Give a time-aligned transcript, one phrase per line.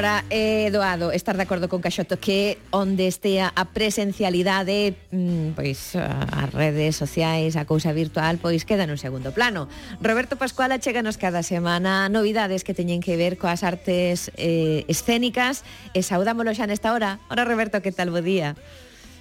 [0.00, 5.92] Agora, eh, Doado, estar de acordo con Caxoto que onde estea a presencialidade, mm, pois
[5.92, 9.68] eh, as redes sociais, a cousa virtual, pois queda nun segundo plano.
[10.00, 16.00] Roberto Pascual cheganos cada semana novidades que teñen que ver coas artes eh, escénicas e
[16.00, 17.20] saudámolo xa nesta hora.
[17.28, 18.08] Ora, Roberto, que tal?
[18.08, 18.56] Bo día.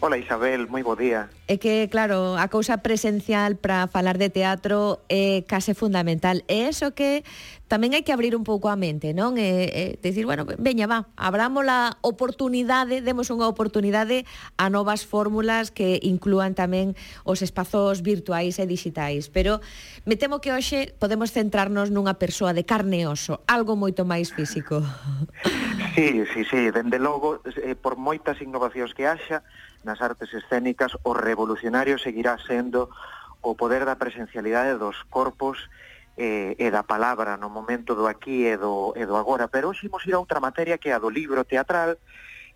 [0.01, 1.27] Hola Isabel, moi bo día.
[1.51, 6.39] É que, claro, a cousa presencial para falar de teatro é case fundamental.
[6.47, 7.27] É eso que
[7.67, 9.35] tamén hai que abrir un pouco a mente, non?
[9.35, 14.23] É, é decir, bueno, veña, va, abramos a oportunidade, demos unha oportunidade
[14.55, 16.95] a novas fórmulas que inclúan tamén
[17.27, 19.27] os espazos virtuais e digitais.
[19.27, 19.59] Pero
[20.07, 24.31] me temo que hoxe podemos centrarnos nunha persoa de carne e oso, algo moito máis
[24.31, 24.79] físico.
[25.91, 29.43] Sí, sí, sí, dende logo, eh, por moitas innovacións que haxa,
[29.83, 32.89] nas artes escénicas, o revolucionario seguirá sendo
[33.41, 35.69] o poder da presencialidade dos corpos
[36.19, 39.47] eh, e da palabra no momento do aquí e do, e do agora.
[39.47, 41.95] Pero hoxe imos ir a outra materia que é a do libro teatral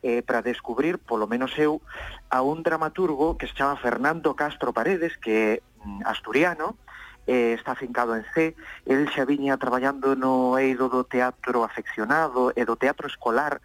[0.04, 1.80] eh, para descubrir, polo menos eu,
[2.28, 6.76] a un dramaturgo que se chama Fernando Castro Paredes, que é mm, asturiano,
[7.26, 8.52] eh, está afincado en C.
[8.86, 13.64] El xa viña traballando no eido do teatro afeccionado e do teatro escolar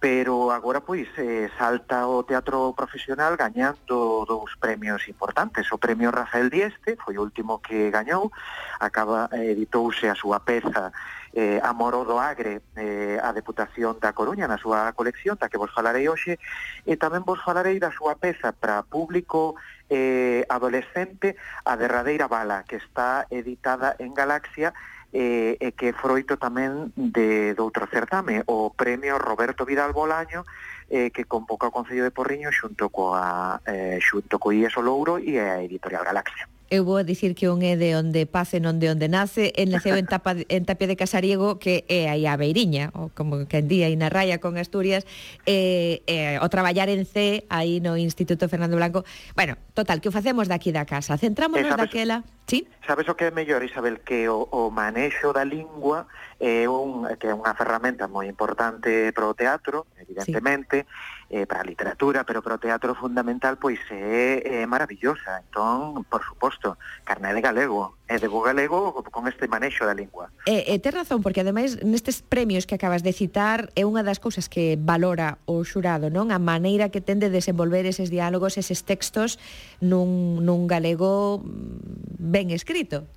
[0.00, 5.68] pero agora pois eh, salta o teatro profesional gañando dous premios importantes.
[5.68, 8.32] O premio Rafael Dieste foi o último que gañou,
[8.80, 10.88] acaba eh, editouse a súa peza
[11.36, 15.70] eh, Amoro do Agre eh, a Deputación da Coruña na súa colección, da que vos
[15.70, 16.40] falarei hoxe,
[16.88, 19.60] e tamén vos falarei da súa peza para público
[19.92, 21.36] eh, adolescente
[21.68, 24.72] A Derradeira Bala, que está editada en Galaxia,
[25.12, 30.46] eh, e que é froito tamén de, de outro certame, o premio Roberto Vidal Bolaño,
[30.90, 35.38] eh, que convoca o Concello de Porriño xunto coa, eh, xunto co IES Louro e
[35.38, 36.46] a Editorial Galaxia.
[36.70, 39.50] Eu vou a dicir que un é de onde pase, non de onde nace.
[39.58, 43.42] en naceu en, tapa, en Tapia de Casariego, que é aí a Beiriña, ou como
[43.50, 45.02] que en día, aí na raya con Asturias,
[45.50, 49.02] e, e, o traballar en C, aí no Instituto Fernando Blanco.
[49.34, 51.18] Bueno, total, que o facemos daqui da casa.
[51.18, 52.66] Centrámonos daquela Sí.
[52.84, 56.10] Sabes o que é mellor, Isabel, que o, o manexo da lingua
[56.42, 60.82] é un, que é unha ferramenta moi importante para o teatro, evidentemente,
[61.30, 61.38] sí.
[61.38, 65.46] eh, para a literatura, pero para o teatro fundamental pois é, é maravillosa.
[65.46, 66.74] Entón, por suposto,
[67.06, 70.32] carné de galego, é de bo galego con este manexo da lingua.
[70.48, 74.18] E, e te razón, porque ademais nestes premios que acabas de citar é unha das
[74.18, 76.34] cousas que valora o xurado, non?
[76.34, 79.38] A maneira que ten de desenvolver eses diálogos, eses textos
[79.78, 81.89] nun, nun galego mm,
[82.20, 83.08] ben escrito.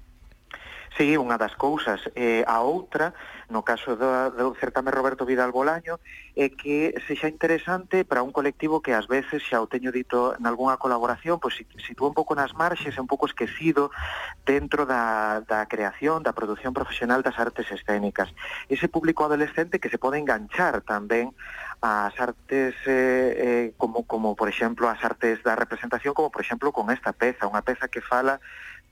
[0.94, 2.06] Sí, unha das cousas.
[2.14, 3.18] Eh, a outra,
[3.50, 5.98] no caso do, do certame Roberto Vidal Bolaño,
[6.38, 10.46] é que sexa interesante para un colectivo que ás veces, xa o teño dito en
[10.46, 13.90] algunha colaboración, pois sitúa un pouco nas marxes, un pouco esquecido
[14.46, 18.30] dentro da, da creación, da produción profesional das artes escénicas.
[18.70, 21.34] Ese público adolescente que se pode enganchar tamén
[21.82, 26.70] ás artes eh, eh, como, como, por exemplo, as artes da representación, como, por exemplo,
[26.70, 28.38] con esta peza, unha peza que fala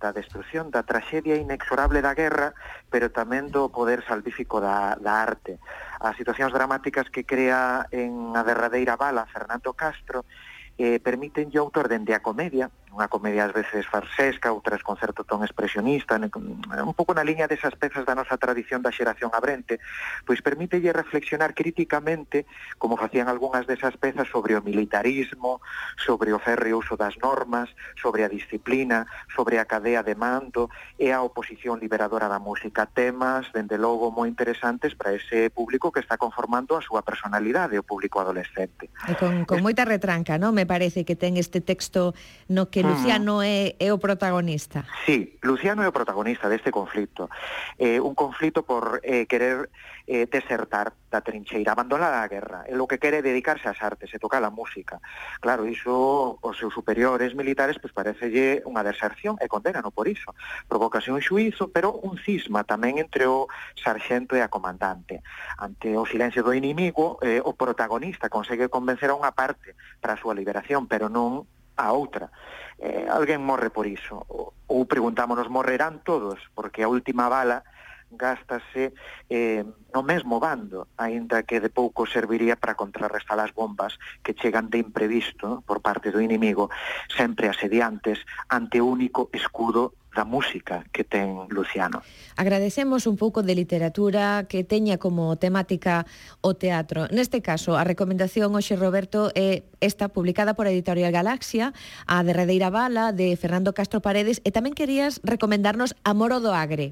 [0.01, 2.57] da destrucción, da traxedia inexorable da guerra,
[2.89, 5.61] pero tamén do poder salvífico da, da arte.
[6.01, 10.25] As situacións dramáticas que crea en a derradeira bala Fernando Castro
[10.81, 15.23] eh, permiten o autor dende a comedia, unha comedia ás veces farsesca, outras con certo
[15.23, 19.79] ton expresionista, un pouco na liña desas pezas da nosa tradición da xeración abrente,
[20.27, 22.43] pois permítelle reflexionar críticamente,
[22.75, 25.63] como facían algunhas desas pezas, sobre o militarismo,
[25.95, 30.67] sobre o férreo uso das normas, sobre a disciplina, sobre a cadea de mando
[30.99, 32.83] e a oposición liberadora da música.
[32.91, 37.87] Temas, dende logo, moi interesantes para ese público que está conformando a súa personalidade, o
[37.87, 38.91] público adolescente.
[39.07, 40.51] E con, con moita retranca, non?
[40.51, 42.11] Me parece que ten este texto
[42.51, 44.85] no que que Luciano é, é o protagonista.
[45.05, 47.29] Sí, Luciano é o protagonista deste conflito.
[47.77, 49.69] Eh, un conflito por eh, querer
[50.07, 52.65] eh, desertar da trincheira, abandonar a guerra.
[52.65, 54.97] É o que quere dedicarse ás artes e tocar a música.
[55.39, 60.33] Claro, iso os seus superiores militares pois parecelle unha deserción e condenano por iso.
[60.65, 63.45] Provocase un xuizo, pero un cisma tamén entre o
[63.77, 65.21] sarxento e a comandante.
[65.61, 70.21] Ante o silencio do inimigo, eh, o protagonista consegue convencer a unha parte para a
[70.21, 71.45] súa liberación, pero non
[71.77, 72.31] a outra.
[72.81, 74.25] Eh, alguén morre por iso.
[74.67, 76.39] Ou preguntámonos, morrerán todos?
[76.57, 77.61] Porque a última bala
[78.11, 78.93] gástase
[79.29, 79.63] eh,
[79.93, 84.83] no mesmo bando, aínda que de pouco serviría para contrarrestar as bombas que chegan de
[84.83, 86.67] imprevisto por parte do inimigo,
[87.07, 88.19] sempre asediantes,
[88.51, 92.03] ante o único escudo da música que ten Luciano.
[92.35, 96.03] Agradecemos un pouco de literatura que teña como temática
[96.43, 97.07] o teatro.
[97.15, 101.71] Neste caso, a recomendación hoxe Roberto é esta publicada por a Editorial Galaxia,
[102.11, 106.91] a de Redeira Bala de Fernando Castro Paredes e tamén querías recomendarnos Amoro do Agre.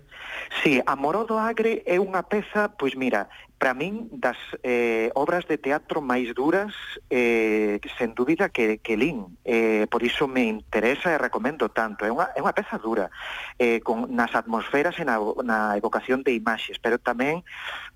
[0.63, 3.27] Sí, Amoro do Agre é unha peza, pois mira,
[3.59, 6.71] para min das eh, obras de teatro máis duras
[7.11, 12.07] eh, sen dúbida que, que lín eh, por iso me interesa e recomendo tanto.
[12.07, 13.11] É unha, é unha peza dura
[13.59, 17.43] eh, con, nas atmosferas e na, na evocación de imaxes pero tamén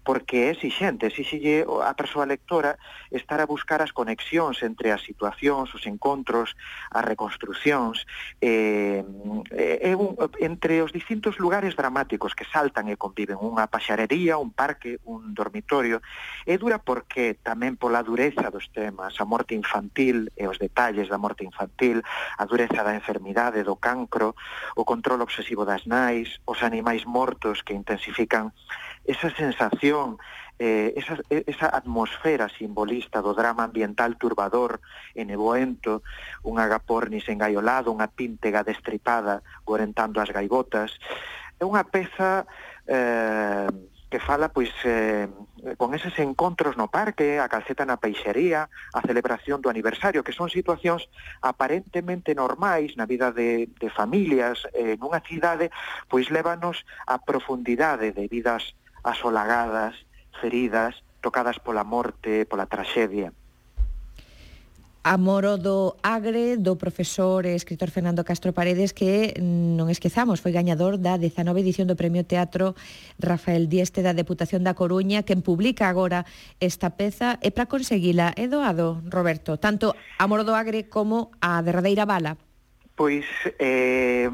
[0.04, 2.75] porque é exixente exixille a persoa lectora
[3.07, 6.59] estar a buscar as conexións entre as situacións, os encontros
[6.92, 8.04] as reconstruccións
[8.44, 9.00] eh,
[9.80, 15.00] é un, entre os distintos lugares dramáticos que saltan e conviven unha paxarería, un parque,
[15.07, 16.01] un dormitorio dormitorio
[16.45, 21.21] é dura porque tamén pola dureza dos temas, a morte infantil e os detalles da
[21.21, 24.33] morte infantil, a dureza da enfermidade, do cancro,
[24.73, 28.50] o control obsesivo das nais, os animais mortos que intensifican
[29.05, 30.17] esa sensación
[30.57, 34.81] eh, esa, esa atmosfera simbolista do drama ambiental turbador
[35.13, 36.01] e neboento,
[36.41, 40.97] un agapornis engaiolado, unha píntega destripada gorentando as gaivotas,
[41.61, 42.45] é unha peza
[42.89, 43.69] eh,
[44.13, 45.25] que fala pois eh,
[45.81, 50.54] con eses encontros no parque, a calceta na peixería, a celebración do aniversario, que son
[50.54, 51.10] situacións
[51.42, 55.74] aparentemente normais na vida de, de familias eh, nunha cidade,
[56.13, 59.98] pois lévanos a profundidade de vidas asolagadas,
[60.38, 63.33] feridas, tocadas pola morte, pola traxedia.
[65.03, 70.55] Amoro do Agre, do profesor e escritor Fernando Castro Paredes, que mm, non esquezamos, foi
[70.55, 72.71] gañador da 19 edición do Premio Teatro
[73.19, 76.23] Rafael Dieste da Deputación da Coruña, quen publica agora
[76.63, 82.07] esta peza, e para conseguila é doado, Roberto, tanto Amoro do Agre como a derradeira
[82.07, 82.39] bala
[82.95, 83.25] pois
[83.57, 84.30] eh,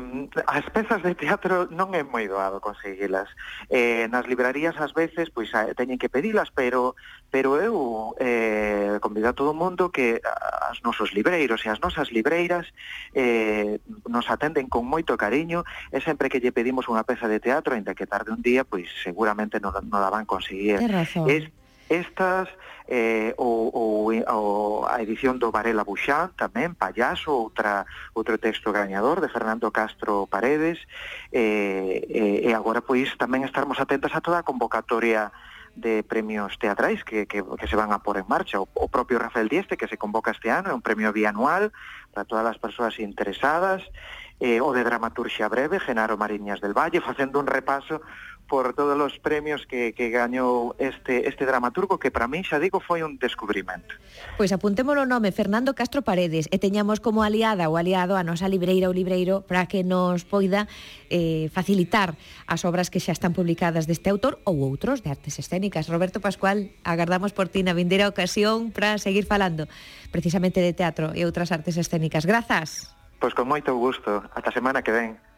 [0.47, 3.31] as pezas de teatro non é moi doado conseguilas.
[3.71, 5.47] Eh, nas librarías ás veces pois
[5.79, 6.99] teñen que pedilas, pero
[7.31, 10.19] pero eu eh, convido a todo o mundo que
[10.67, 12.67] as nosos libreiros e as nosas libreiras
[13.15, 13.79] eh,
[14.09, 15.63] nos atenden con moito cariño
[15.95, 18.91] e sempre que lle pedimos unha peza de teatro, ainda que tarde un día, pois
[18.99, 20.83] seguramente non, non la van conseguir.
[21.31, 21.47] Es,
[21.89, 22.47] Estas
[22.87, 29.21] eh, ou, ou, ou a edición do Varela Buxán tamén, Payaso, outra, outro texto gañador
[29.21, 30.77] de Fernando Castro Paredes
[31.33, 35.33] eh, eh, e agora pois tamén estarmos atentas a toda a convocatoria
[35.77, 38.59] de premios teatrais que, que, que se van a pôr en marcha.
[38.59, 41.71] O, o propio Rafael Dieste, que se convoca este ano, é un premio bianual
[42.13, 43.85] para todas as persoas interesadas,
[44.39, 48.01] eh, o de dramaturxia breve, Genaro Mariñas del Valle, facendo un repaso
[48.49, 52.81] por todos os premios que, que gañou este, este dramaturgo que para mí xa digo
[52.81, 53.93] foi un descubrimento.
[54.41, 58.49] Pois apuntémolo o nome Fernando Castro Paredes e teñamos como aliada ou aliado a nosa
[58.49, 60.65] libreira ou libreiro para que nos poida
[61.13, 62.17] eh, facilitar
[62.49, 65.85] as obras que xa están publicadas deste autor ou outros de artes escénicas.
[65.85, 69.69] Roberto Pascual, agardamos por ti na vindeira ocasión para seguir falando
[70.09, 72.25] precisamente de teatro e outras artes escénicas.
[72.25, 72.98] Grazas.
[73.19, 74.23] Pois con moito gusto.
[74.31, 75.28] Ata semana que ven.